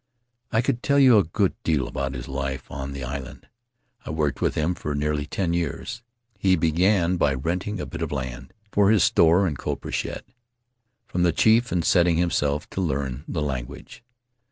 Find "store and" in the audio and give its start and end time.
9.03-9.55